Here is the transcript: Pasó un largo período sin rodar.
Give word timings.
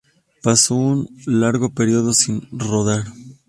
Pasó 0.41 0.73
un 0.73 1.07
largo 1.27 1.75
período 1.75 2.15
sin 2.15 2.47
rodar. 2.51 3.03